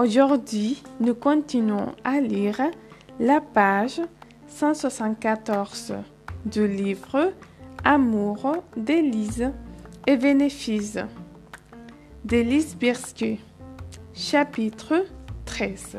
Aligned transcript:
Aujourd'hui, 0.00 0.80
nous 1.00 1.16
continuons 1.16 1.92
à 2.04 2.20
lire 2.20 2.60
la 3.18 3.40
page 3.40 4.00
174 4.46 5.94
du 6.44 6.68
livre 6.68 7.32
Amour 7.82 8.58
d'Élise 8.76 9.50
et 10.06 10.16
bénéfices 10.16 11.00
d'Élise 12.24 12.76
Birsky, 12.76 13.40
chapitre 14.14 15.04
13. 15.46 15.96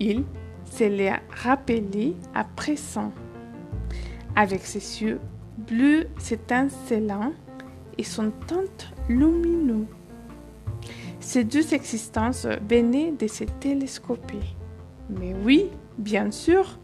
Il 0.00 0.24
se 0.68 0.82
l'est 0.82 1.22
rappelé 1.40 2.16
à 2.34 2.42
présent, 2.42 3.12
avec 4.34 4.66
ses 4.66 5.04
yeux 5.04 5.20
bleus 5.56 6.08
étincelants 6.32 7.32
et 7.96 8.02
son 8.02 8.32
teint 8.48 8.64
lumineux. 9.08 9.86
Ces 11.26 11.42
deux 11.42 11.74
existences 11.74 12.46
venaient 12.70 13.10
de 13.10 13.26
se 13.26 13.42
télescoper. 13.42 14.44
Mais 15.10 15.34
oui, 15.44 15.70
bien 15.98 16.30
sûr. 16.30 16.78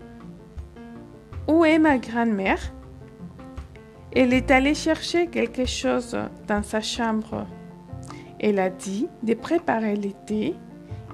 Où 1.46 1.64
est 1.64 1.78
ma 1.78 1.96
grand-mère? 1.98 2.58
Elle 4.10 4.32
est 4.32 4.50
allée 4.50 4.74
chercher 4.74 5.28
quelque 5.28 5.64
chose 5.64 6.18
dans 6.48 6.64
sa 6.64 6.80
chambre. 6.80 7.46
Elle 8.40 8.58
a 8.58 8.68
dit 8.68 9.06
de 9.22 9.34
préparer 9.34 9.94
le 9.94 10.10
thé 10.26 10.56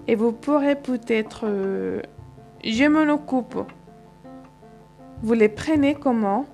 et 0.07 0.15
vous 0.15 0.33
pourrez 0.33 0.77
peut-être... 0.77 1.43
euh, 1.45 2.01
je 2.65 2.85
m'en 2.87 3.13
occupe. 3.13 3.59
Vous 5.23 5.35
les 5.35 5.51
prenez 5.51 5.95
comment? 5.97 6.47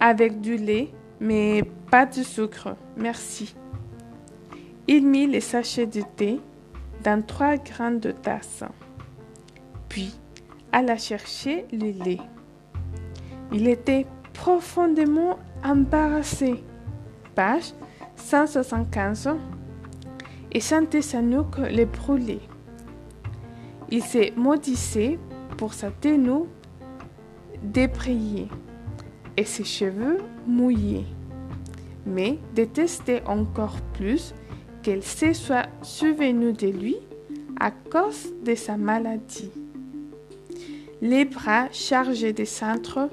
Avec 0.00 0.40
du 0.40 0.56
lait, 0.56 0.94
mais 1.20 1.62
pas 1.90 2.06
de 2.06 2.22
sucre. 2.22 2.74
Merci. 2.96 3.54
Il 4.86 5.06
mit 5.06 5.26
les 5.26 5.40
sachets 5.40 5.86
de 5.86 6.02
thé 6.16 6.40
dans 7.02 7.24
trois 7.24 7.56
grandes 7.56 8.14
tasses. 8.22 8.64
Puis 9.88 10.14
alla 10.72 10.98
chercher 10.98 11.66
le 11.72 11.90
lait. 12.04 12.20
Il 13.52 13.66
était 13.68 14.06
profondément 14.32 15.38
embarrassé. 15.64 16.62
Page 17.34 17.72
175. 18.16 19.30
Et 20.52 20.60
sentait 20.60 21.02
sa 21.02 21.22
nuque 21.22 21.58
le 21.58 21.84
brûler. 21.84 22.40
Il 23.90 24.02
se 24.02 24.38
maudissait 24.38 25.18
pour 25.56 25.72
sa 25.72 25.90
tenue 25.90 26.44
débrayée 27.62 28.48
et 29.36 29.44
ses 29.44 29.64
cheveux 29.64 30.18
mouillés, 30.46 31.06
mais 32.06 32.38
détestait 32.54 33.22
encore 33.26 33.80
plus 33.94 34.34
qu'elle 34.84 35.02
se 35.02 35.32
soit 35.32 35.66
souvenue 35.82 36.52
de 36.52 36.66
lui 36.66 36.96
à 37.58 37.70
cause 37.70 38.32
de 38.44 38.54
sa 38.54 38.76
maladie. 38.76 39.50
Les 41.00 41.24
bras 41.24 41.68
chargés 41.72 42.34
de 42.34 42.44
cintres 42.44 43.08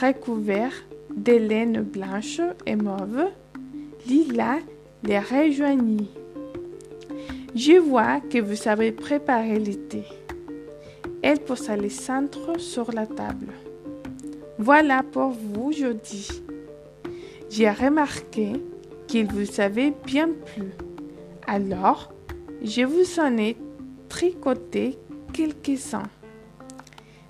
recouverts 0.00 0.84
de 1.14 1.32
laine 1.32 1.82
blanche 1.82 2.40
et 2.66 2.74
mauve, 2.74 3.26
Lila 4.06 4.58
les 5.04 5.20
rejoignit. 5.20 6.10
Je 7.54 7.78
vois 7.78 8.20
que 8.20 8.38
vous 8.38 8.68
avez 8.68 8.90
préparé 8.90 9.60
l'été. 9.60 10.02
Elle 11.22 11.38
posa 11.38 11.76
les 11.76 11.90
cintres 11.90 12.58
sur 12.58 12.90
la 12.92 13.06
table. 13.06 13.52
Voilà 14.58 15.04
pour 15.04 15.30
vous, 15.30 15.70
jeudi. 15.70 16.28
J'ai 17.48 17.70
remarqué 17.70 18.54
qu'il 19.06 19.26
vous 19.26 19.60
avait 19.60 19.92
bien 20.04 20.28
plu. 20.28 20.83
Alors, 21.46 22.12
je 22.62 22.82
vous 22.82 23.20
en 23.20 23.36
ai 23.36 23.56
tricoté 24.08 24.98
quelques-uns. 25.32 26.08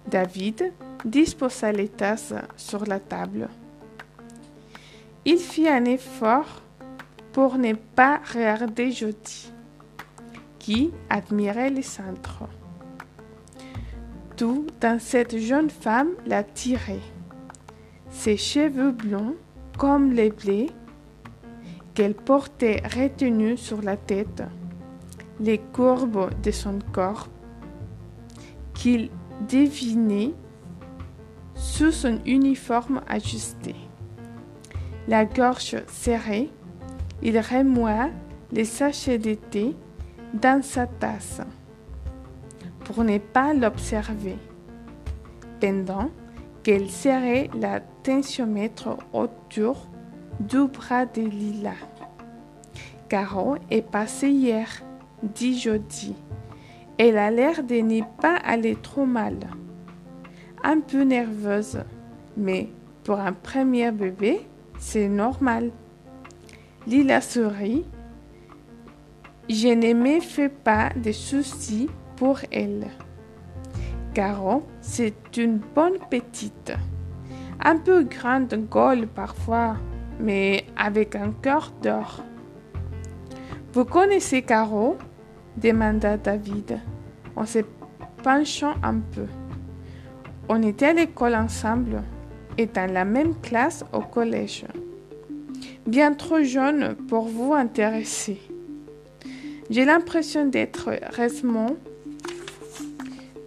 David 0.06 0.72
disposa 1.04 1.72
les 1.72 1.88
tasses 1.88 2.34
sur 2.56 2.84
la 2.86 3.00
table. 3.00 3.48
Il 5.24 5.38
fit 5.38 5.69
un 5.69 5.84
effort 5.86 6.62
pour 7.32 7.58
ne 7.58 7.72
pas 7.72 8.20
regarder 8.32 8.92
Jody, 8.92 9.53
qui 10.60 10.92
admirait 11.10 11.70
les 11.70 11.82
cintres. 11.82 12.44
Tout 14.36 14.66
dans 14.80 15.00
cette 15.00 15.38
jeune 15.38 15.70
femme 15.70 16.10
l'attirait. 16.26 17.00
Ses 18.10 18.36
cheveux 18.36 18.92
blonds, 18.92 19.34
comme 19.76 20.12
les 20.12 20.30
blés, 20.30 20.70
qu'elle 21.94 22.15
portait 22.15 22.82
retenus 22.84 23.60
sur 23.60 23.81
la 23.81 23.97
tête, 23.97 24.43
les 25.41 25.59
courbes 25.59 26.31
de 26.43 26.50
son 26.50 26.78
corps, 26.93 27.28
qu'il 28.75 29.10
devinait 29.49 30.34
sous 31.54 31.93
son 31.93 32.19
uniforme 32.27 33.00
ajusté. 33.09 33.75
La 35.06 35.25
gorge 35.25 35.77
serrée, 35.87 36.50
il 37.22 37.38
remoua 37.38 38.10
les 38.53 38.65
sachets 38.65 39.19
de 39.19 39.34
thé 39.34 39.77
dans 40.34 40.62
sa 40.62 40.87
tasse 40.87 41.41
pour 42.84 43.03
ne 43.04 43.19
pas 43.19 43.54
l'observer, 43.54 44.37
pendant 45.60 46.10
qu'elle 46.62 46.91
serrait 46.91 47.50
la 47.59 47.81
tensiomètre 47.81 48.97
autour 49.12 49.88
du 50.41 50.67
bras 50.67 51.06
de 51.06 51.22
Lila. 51.22 51.75
Caro 53.09 53.56
est 53.71 53.83
passée 53.83 54.31
hier, 54.31 54.69
dit 55.22 55.59
Jody. 55.59 56.15
Elle 56.99 57.19
a 57.19 57.31
l'air 57.31 57.62
de 57.62 57.77
ne 57.77 58.03
pas 58.21 58.37
aller 58.37 58.77
trop 58.77 59.06
mal. 59.06 59.37
Un 60.62 60.81
peu 60.81 61.03
nerveuse, 61.03 61.83
mais 62.37 62.69
pour 63.05 63.19
un 63.19 63.33
premier 63.33 63.91
bébé, 63.91 64.47
c'est 64.78 65.09
normal. 65.09 65.71
Lila 66.87 67.21
sourit. 67.21 67.84
Je 69.49 69.69
ne 69.69 69.93
me 69.93 70.21
fais 70.21 70.49
pas 70.49 70.91
de 70.97 71.12
soucis 71.12 71.91
pour 72.16 72.39
elle. 72.51 72.87
Caro, 74.15 74.62
c'est 74.81 75.37
une 75.37 75.59
bonne 75.59 75.99
petite. 76.09 76.72
Un 77.62 77.77
peu 77.77 78.05
grande 78.05 78.55
gaule 78.71 79.06
parfois, 79.06 79.77
mais 80.20 80.64
avec 80.76 81.16
un 81.16 81.32
cœur 81.32 81.72
d'or. 81.82 82.22
Vous 83.72 83.84
connaissez 83.84 84.42
Caro? 84.42 84.97
demanda 85.56 86.16
David 86.16 86.80
en 87.36 87.47
se 87.47 87.60
penchant 88.22 88.74
un 88.82 88.98
peu. 88.98 89.26
On 90.48 90.62
était 90.62 90.86
à 90.86 90.92
l'école 90.92 91.34
ensemble 91.34 92.03
et 92.58 92.66
dans 92.66 92.92
la 92.92 93.04
même 93.04 93.34
classe 93.41 93.84
au 93.92 94.00
collège. 94.00 94.64
Bien 95.86 96.12
trop 96.14 96.42
jeune 96.42 96.94
pour 97.08 97.26
vous 97.26 97.53
intéresser. 97.54 98.41
J'ai 99.71 99.84
l'impression 99.84 100.47
d'être 100.47 100.91
récemment, 101.10 101.77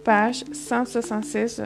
page 0.04 0.44
176, 0.52 1.64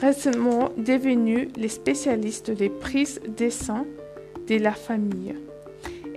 récemment 0.00 0.70
devenu 0.76 1.48
le 1.58 1.68
spécialiste 1.68 2.50
des 2.50 2.70
prises 2.70 3.20
de 3.36 3.50
sang 3.50 3.86
de 4.48 4.56
la 4.56 4.72
famille. 4.72 5.34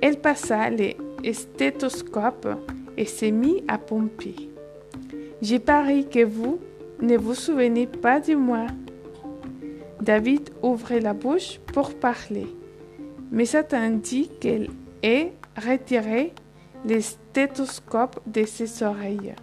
Elle 0.02 0.20
passa 0.20 0.70
les 0.70 0.98
stéthoscopes 1.32 2.48
et 2.98 3.06
s'est 3.06 3.32
mis 3.32 3.64
à 3.68 3.78
pomper. 3.78 4.50
J'ai 5.42 5.60
pari 5.60 6.08
que 6.08 6.24
vous 6.24 6.60
ne 7.02 7.18
vous 7.18 7.36
souvenez 7.36 7.88
pas 7.88 8.20
de 8.20 8.36
moi. 8.36 8.68
David 10.02 10.50
ouvrait 10.62 11.00
la 11.00 11.14
bouche 11.14 11.60
pour 11.74 11.94
parler, 11.94 12.48
mais 13.32 13.56
attendit 13.56 14.30
qu'elle 14.40 14.70
ait 15.02 15.34
retiré 15.58 16.34
les 16.86 17.02
stéthoscopes 17.02 18.20
de 18.28 18.46
ses 18.46 18.84
oreilles. 18.84 19.34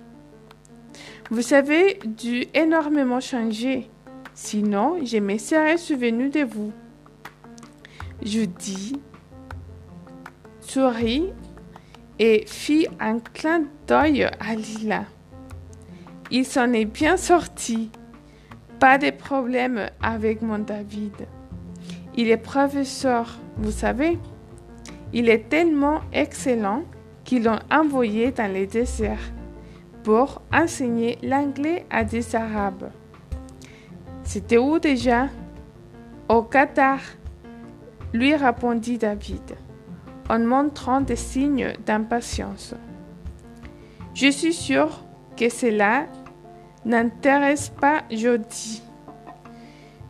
Vous 1.30 1.54
avez 1.54 1.98
dû 2.04 2.46
énormément 2.54 3.20
changer, 3.20 3.88
sinon 4.34 5.04
je 5.04 5.18
me 5.18 5.38
serais 5.38 5.78
souvenu 5.78 6.28
de 6.28 6.44
vous. 6.44 6.72
Je 8.22 8.44
dis, 8.44 9.00
sourit 10.60 11.32
et 12.18 12.44
fit 12.46 12.86
un 13.00 13.18
clin 13.18 13.64
d'œil 13.86 14.24
à 14.24 14.54
Lila. 14.54 15.04
Il 16.30 16.44
s'en 16.44 16.72
est 16.72 16.84
bien 16.84 17.16
sorti. 17.16 17.90
Pas 18.78 18.98
de 18.98 19.10
problème 19.10 19.88
avec 20.02 20.42
mon 20.42 20.58
David. 20.58 21.14
Il 22.16 22.30
est 22.30 22.36
professeur, 22.36 23.38
vous 23.56 23.72
savez. 23.72 24.18
Il 25.12 25.28
est 25.28 25.48
tellement 25.48 26.00
excellent 26.12 26.84
qu'ils 27.24 27.44
l'ont 27.44 27.58
envoyé 27.70 28.30
dans 28.30 28.52
les 28.52 28.66
déserts 28.66 29.32
pour 30.02 30.42
enseigner 30.52 31.18
l'anglais 31.22 31.84
à 31.90 32.04
des 32.04 32.34
Arabes. 32.36 32.90
C'était 34.32 34.58
où 34.58 34.78
déjà? 34.78 35.26
Au 36.28 36.42
Qatar, 36.42 37.00
lui 38.12 38.36
répondit 38.36 38.96
David, 38.96 39.56
en 40.28 40.38
montrant 40.38 41.00
des 41.00 41.16
signes 41.16 41.72
d'impatience. 41.84 42.76
Je 44.14 44.30
suis 44.30 44.54
sûr 44.54 45.04
que 45.36 45.48
cela 45.48 46.06
n'intéresse 46.84 47.70
pas 47.70 48.04
Jody. 48.08 48.80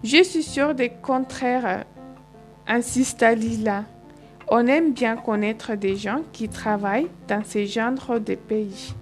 Je 0.04 0.22
suis 0.22 0.42
sûr 0.42 0.74
du 0.74 0.90
contraire, 1.00 1.86
insista 2.66 3.34
Lila. 3.34 3.84
On 4.48 4.66
aime 4.66 4.92
bien 4.92 5.16
connaître 5.16 5.76
des 5.76 5.96
gens 5.96 6.20
qui 6.30 6.50
travaillent 6.50 7.08
dans 7.26 7.42
ce 7.42 7.64
genre 7.64 8.20
de 8.20 8.34
pays. 8.34 8.94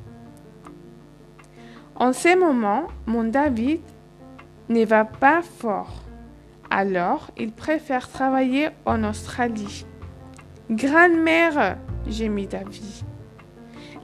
En 1.96 2.12
ce 2.12 2.38
moment, 2.38 2.84
mon 3.04 3.24
David 3.24 3.80
ne 4.68 4.84
va 4.84 5.04
pas 5.04 5.42
fort. 5.42 6.02
Alors, 6.70 7.30
il 7.38 7.52
préfère 7.52 8.08
travailler 8.08 8.68
en 8.84 9.04
Australie. 9.04 9.86
Grand-mère, 10.70 11.78
gémit 12.06 12.46
David, 12.46 12.84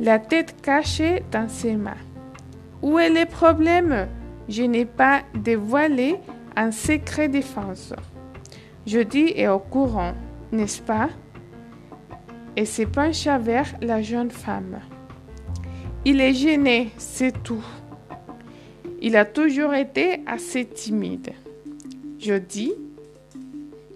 la 0.01 0.19
tête 0.19 0.61
cachée 0.63 1.23
dans 1.31 1.49
ses 1.49 1.77
mains. 1.77 1.93
Où 2.83 2.99
est 2.99 3.11
le 3.11 3.27
problème? 3.27 4.09
Je 4.49 4.63
n'ai 4.63 4.87
pas 4.87 5.23
dévoilé 5.35 6.17
un 6.57 6.71
secret 6.71 7.29
défense. 7.29 7.93
dis 8.87 9.33
est 9.37 9.49
au 9.49 9.59
courant, 9.59 10.13
n'est-ce 10.53 10.83
pas? 10.83 11.09
Et 12.57 12.67
se 12.67 12.83
pencha 12.83 13.39
vers 13.39 13.67
la 13.81 14.03
jeune 14.03 14.31
femme. 14.31 14.81
Il 16.05 16.21
est 16.21 16.35
gêné, 16.35 16.93
c'est 16.99 17.43
tout. 17.43 17.65
Il 19.07 19.17
a 19.17 19.27
toujours 19.27 19.75
été 19.75 20.21
assez 20.27 20.65
timide. 20.65 21.33
Je 22.19 22.39
dis, 22.39 22.73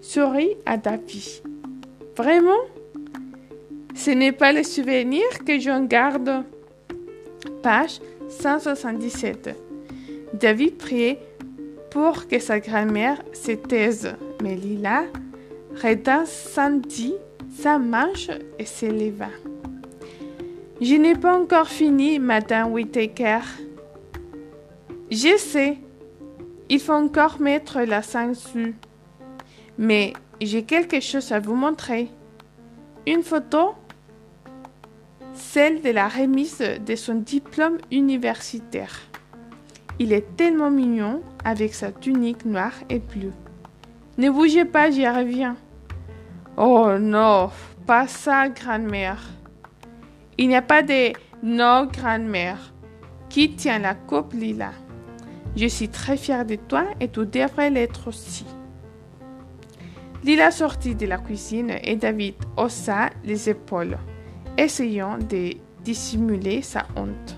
souris 0.03 0.55
à 0.67 0.77
David. 0.77 1.41
Vraiment? 2.15 2.61
Ce 3.95 4.11
n'est 4.11 4.31
pas 4.31 4.53
le 4.53 4.61
souvenir 4.61 5.23
que 5.47 5.59
j'en 5.59 5.83
garde. 5.83 6.43
Page 7.63 7.99
177. 8.29 9.49
David 10.35 10.77
priait 10.77 11.17
pour 11.89 12.27
que 12.27 12.37
sa 12.37 12.59
grand-mère 12.59 13.19
se 13.33 13.53
taise, 13.53 14.13
mais 14.43 14.55
Lila 14.55 15.05
redescendit 15.81 17.15
sa 17.57 17.79
manche 17.79 18.29
et 18.59 18.65
s'éleva. 18.65 19.29
Je 20.79 20.93
n'ai 20.93 21.15
pas 21.15 21.35
encore 21.35 21.67
fini, 21.67 22.19
Madame 22.19 22.73
Whittaker. 22.73 23.39
Je 25.11 25.37
sais, 25.37 25.79
il 26.69 26.79
faut 26.79 26.93
encore 26.93 27.41
mettre 27.41 27.81
la 27.81 28.03
censure. 28.03 28.73
Mais 29.79 30.13
j'ai 30.39 30.63
quelque 30.63 30.99
chose 30.99 31.31
à 31.31 31.39
vous 31.39 31.55
montrer. 31.55 32.11
Une 33.07 33.23
photo, 33.23 33.73
celle 35.33 35.81
de 35.81 35.89
la 35.89 36.07
remise 36.07 36.63
de 36.85 36.95
son 36.95 37.15
diplôme 37.15 37.79
universitaire. 37.91 38.99
Il 39.97 40.13
est 40.13 40.35
tellement 40.37 40.69
mignon 40.69 41.23
avec 41.43 41.73
sa 41.73 41.91
tunique 41.91 42.45
noire 42.45 42.75
et 42.89 42.99
bleue. 42.99 43.33
Ne 44.19 44.29
bougez 44.29 44.65
pas, 44.65 44.91
j'y 44.91 45.07
reviens. 45.07 45.57
Oh 46.55 46.91
non, 46.99 47.49
pas 47.87 48.07
ça, 48.07 48.47
grand-mère. 48.49 49.21
Il 50.37 50.49
n'y 50.49 50.55
a 50.55 50.61
pas 50.61 50.83
de 50.83 51.13
non, 51.41 51.87
grand-mère. 51.91 52.73
Qui 53.27 53.55
tient 53.55 53.79
la 53.79 53.95
coupe 53.95 54.33
lila? 54.33 54.71
Je 55.55 55.67
suis 55.67 55.89
très 55.89 56.17
fière 56.17 56.45
de 56.45 56.55
toi 56.55 56.85
et 56.99 57.09
tu 57.09 57.25
devrais 57.25 57.69
l'être 57.69 58.07
aussi. 58.07 58.45
Lila 60.23 60.51
sortit 60.51 60.95
de 60.95 61.05
la 61.05 61.17
cuisine 61.17 61.73
et 61.83 61.95
David 61.95 62.35
haussa 62.57 63.09
les 63.23 63.49
épaules, 63.49 63.97
essayant 64.57 65.17
de 65.17 65.51
dissimuler 65.83 66.61
sa 66.61 66.85
honte. 66.95 67.37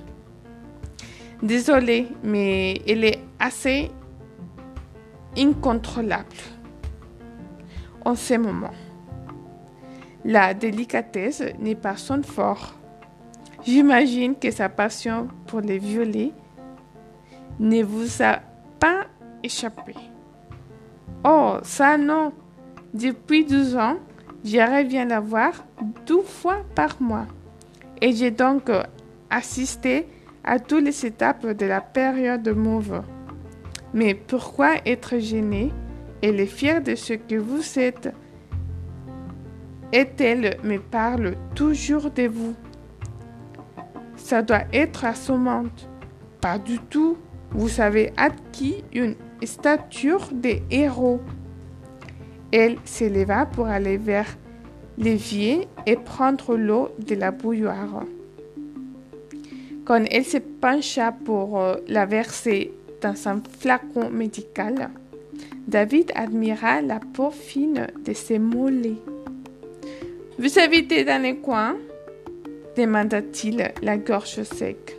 Désolé, 1.43 2.07
mais 2.23 2.81
elle 2.87 3.03
est 3.03 3.19
assez 3.39 3.91
incontrôlable 5.37 6.25
en 8.03 8.15
ce 8.15 8.33
moment. 8.35 8.73
La 10.25 10.53
délicatesse 10.53 11.43
n'est 11.59 11.75
pas 11.75 11.97
son 11.97 12.21
fort. 12.21 12.75
J'imagine 13.63 14.35
que 14.35 14.51
sa 14.51 14.69
passion 14.69 15.27
pour 15.47 15.61
les 15.61 15.77
violets 15.77 16.31
ne 17.59 17.83
vous 17.83 18.21
a 18.21 18.39
pas 18.79 19.05
échappé. 19.43 19.93
Oh, 21.23 21.57
ça 21.63 21.97
non. 21.97 22.33
Depuis 22.93 23.45
12 23.45 23.75
ans, 23.77 23.97
j'aimerais 24.43 24.83
bien 24.83 25.05
la 25.05 25.19
voir 25.19 25.65
deux 26.05 26.23
fois 26.23 26.57
par 26.75 27.01
mois. 27.01 27.27
Et 28.01 28.13
j'ai 28.13 28.31
donc 28.31 28.71
assisté 29.29 30.07
à 30.43 30.59
toutes 30.59 30.83
les 30.83 31.05
étapes 31.05 31.45
de 31.45 31.65
la 31.65 31.81
période 31.81 32.49
mauve. 32.49 33.03
Mais 33.93 34.15
pourquoi 34.15 34.75
être 34.85 35.19
gêné 35.19 35.71
Elle 36.21 36.39
est 36.39 36.45
fière 36.45 36.81
de 36.81 36.95
ce 36.95 37.13
que 37.13 37.35
vous 37.35 37.79
êtes? 37.79 38.13
Et 39.93 40.07
elle 40.19 40.57
me 40.63 40.79
parle 40.79 41.35
toujours 41.53 42.09
de 42.09 42.27
vous? 42.27 42.55
Ça 44.15 44.41
doit 44.41 44.63
être 44.73 45.05
assommante. 45.05 45.89
Pas 46.39 46.57
du 46.57 46.79
tout 46.79 47.17
vous 47.53 47.81
avez 47.81 48.13
acquis 48.17 48.83
une 48.93 49.15
stature 49.43 50.27
de 50.31 50.55
héros. 50.69 51.19
Elle 52.51 52.77
s'éleva 52.85 53.45
pour 53.45 53.67
aller 53.67 53.97
vers 53.97 54.37
l'évier 54.97 55.67
et 55.85 55.95
prendre 55.95 56.55
l'eau 56.55 56.89
de 56.99 57.15
la 57.15 57.31
bouilloire. 57.31 58.03
Quand 59.85 60.03
elle 60.11 60.25
se 60.25 60.37
pencha 60.37 61.11
pour 61.11 61.59
euh, 61.59 61.75
la 61.87 62.05
verser 62.05 62.71
dans 63.01 63.15
un 63.27 63.41
flacon 63.59 64.09
médical, 64.09 64.89
David 65.67 66.11
admira 66.15 66.81
la 66.81 66.99
peau 66.99 67.31
fine 67.31 67.87
de 68.05 68.13
ses 68.13 68.39
mollets. 68.39 69.01
Vous 70.37 70.59
habitez 70.59 71.03
dans 71.03 71.21
les 71.21 71.37
coins? 71.37 71.77
demanda-t-il, 72.77 73.71
la 73.81 73.97
gorge 73.97 74.43
sec. 74.43 74.97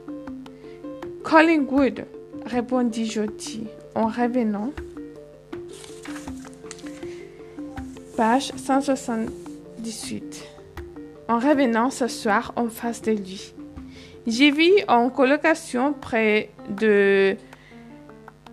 Collingwood, 1.23 2.05
répondit 2.47 3.07
Jody 3.11 3.67
en 3.95 4.07
revenant. 4.07 4.73
Page 8.17 8.53
178. 8.57 10.45
En 11.29 11.39
revenant 11.39 11.91
s'asseoir 11.91 12.53
en 12.57 12.69
face 12.69 13.03
de 13.03 13.13
lui. 13.13 13.55
J'ai 14.27 14.51
vu 14.51 14.71
en 14.87 15.11
colocation 15.11 15.93
près 15.93 16.51
de 16.69 17.37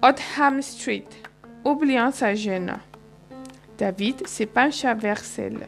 Otham 0.01 0.61
Street, 0.61 1.05
oubliant 1.65 2.11
sa 2.11 2.33
gêne. 2.33 2.77
David 3.77 4.25
se 4.27 4.43
pencha 4.45 4.93
vers 4.93 5.21
elle. 5.37 5.67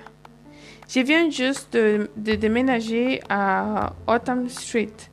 Je 0.90 1.01
viens 1.01 1.30
juste 1.30 1.74
de, 1.74 2.10
de 2.18 2.36
déménager 2.36 3.22
à 3.30 3.94
Otham 4.08 4.50
Street 4.50 5.11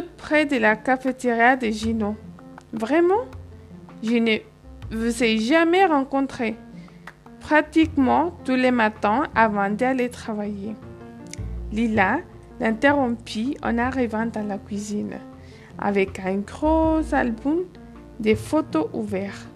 près 0.00 0.46
de 0.46 0.56
la 0.56 0.76
cafétéria 0.76 1.56
de 1.56 1.68
Gino. 1.68 2.16
Vraiment? 2.72 3.24
Je 4.02 4.16
ne 4.16 4.38
vous 4.90 5.22
ai 5.22 5.38
jamais 5.38 5.84
rencontré. 5.84 6.56
Pratiquement 7.40 8.32
tous 8.44 8.54
les 8.54 8.70
matins 8.70 9.24
avant 9.34 9.70
d'aller 9.70 10.08
travailler. 10.08 10.74
Lila 11.72 12.18
l'interrompit 12.60 13.56
en 13.62 13.78
arrivant 13.78 14.26
dans 14.26 14.46
la 14.46 14.58
cuisine 14.58 15.18
avec 15.78 16.20
un 16.20 16.36
gros 16.36 17.00
album 17.12 17.64
de 18.20 18.34
photos 18.34 18.88
ouverts. 18.92 19.46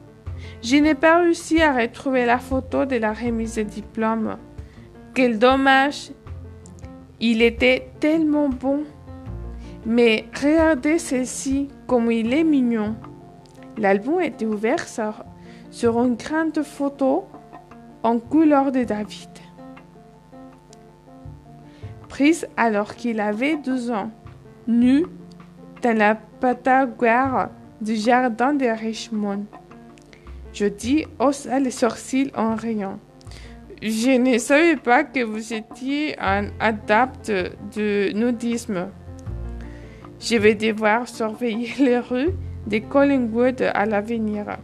Je 0.62 0.76
n'ai 0.76 0.94
pas 0.94 1.20
réussi 1.20 1.62
à 1.62 1.72
retrouver 1.72 2.26
la 2.26 2.38
photo 2.38 2.84
de 2.84 2.96
la 2.96 3.12
remise 3.12 3.56
de 3.56 3.62
diplôme. 3.62 4.36
Quel 5.14 5.38
dommage! 5.38 6.10
Il 7.20 7.42
était 7.42 7.88
tellement 8.00 8.48
bon. 8.48 8.84
Mais 9.86 10.26
regardez 10.34 10.98
celle-ci, 10.98 11.68
comme 11.86 12.10
il 12.10 12.34
est 12.34 12.44
mignon. 12.44 12.96
L'album 13.78 14.20
était 14.20 14.44
ouvert 14.44 14.86
sur, 14.86 16.02
une 16.02 16.16
grande 16.16 16.62
photo 16.62 17.24
en 18.02 18.18
couleur 18.18 18.72
de 18.72 18.84
David. 18.84 19.30
surprise 22.16 22.46
alors 22.56 22.94
qu'il 22.94 23.20
avait 23.20 23.56
12 23.56 23.90
ans, 23.90 24.10
nu 24.66 25.04
dans 25.82 25.96
la 25.96 26.14
pataguère 26.14 27.50
du 27.80 27.94
jardin 27.94 28.54
de 28.54 28.66
Richmond. 28.66 29.44
Jody 30.54 31.04
haussa 31.18 31.60
les 31.60 31.70
sourcils 31.70 32.32
en 32.34 32.54
riant. 32.54 32.98
Je 33.82 34.18
ne 34.18 34.38
savais 34.38 34.76
pas 34.76 35.04
que 35.04 35.22
vous 35.22 35.52
étiez 35.52 36.18
un 36.18 36.46
adepte 36.58 37.30
de 37.76 38.12
nudisme. 38.14 38.88
Je 40.18 40.36
vais 40.36 40.54
devoir 40.54 41.08
surveiller 41.08 41.72
les 41.78 41.98
rues 41.98 42.32
de 42.66 42.78
Collingwood 42.78 43.62
à 43.74 43.86
l'avenir. 43.86 44.56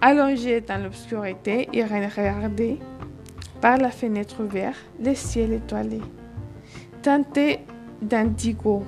Allongé 0.00 0.60
dans 0.60 0.82
l'obscurité, 0.82 1.68
Irène 1.72 2.08
regardait 2.14 2.78
par 3.60 3.78
la 3.78 3.90
fenêtre 3.90 4.42
ouverte 4.44 4.78
le 5.02 5.14
ciel 5.14 5.54
étoilé. 5.54 6.00
Tentée 7.02 7.60
d'indigo, 8.02 8.82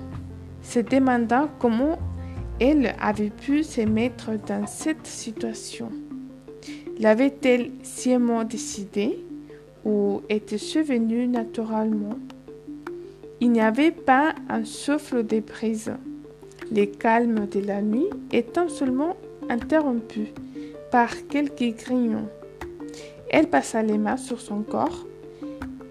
se 0.62 0.80
demandant 0.80 1.48
comment 1.58 1.98
elle 2.60 2.94
avait 3.00 3.30
pu 3.30 3.62
se 3.62 3.82
mettre 3.82 4.32
dans 4.46 4.66
cette 4.66 5.06
situation. 5.06 5.90
L'avait-elle 6.98 7.72
sciemment 7.82 8.44
décidé 8.44 9.24
ou 9.84 10.22
était-ce 10.28 10.78
venu 10.78 11.28
naturellement? 11.28 12.16
Il 13.40 13.52
n'y 13.52 13.60
avait 13.60 13.90
pas 13.90 14.34
un 14.48 14.64
souffle 14.64 15.24
de 15.24 15.40
brise, 15.40 15.92
les 16.70 16.88
calmes 16.88 17.46
de 17.46 17.60
la 17.60 17.82
nuit 17.82 18.08
étant 18.32 18.68
seulement 18.68 19.16
interrompus 19.50 20.28
par 20.90 21.10
quelques 21.28 21.76
grignons. 21.76 22.28
Elle 23.28 23.48
passa 23.48 23.82
les 23.82 23.98
mains 23.98 24.16
sur 24.16 24.40
son 24.40 24.62
corps 24.62 25.06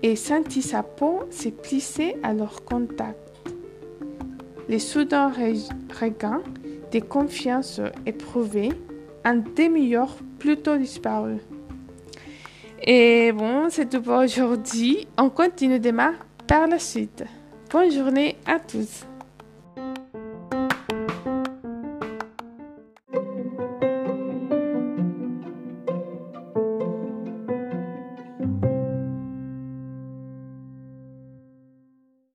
et 0.02 0.16
sentit 0.16 0.64
sa 0.64 0.82
peau 0.82 1.24
se 1.30 1.50
plisser 1.50 2.16
à 2.24 2.34
leur 2.34 2.64
contact. 2.64 3.20
Les 4.68 4.80
soudains 4.80 5.32
regains 6.00 6.42
de 6.92 7.00
confiance 7.00 7.80
éprouvés, 8.06 8.72
un 9.24 9.36
demi-heure 9.36 10.18
plus 10.40 10.58
tôt 10.58 10.78
disparu. 10.78 11.38
Et 12.82 13.32
bon, 13.32 13.70
c'est 13.70 13.90
tout 13.90 14.02
pour 14.02 14.18
aujourd'hui. 14.18 15.08
On 15.18 15.30
continue 15.30 15.80
demain 15.80 16.14
par 16.48 16.68
la 16.68 16.80
suite. 16.80 17.24
Bonne 17.72 17.92
journée 17.92 18.38
à 18.46 18.60
tous. 18.60 19.06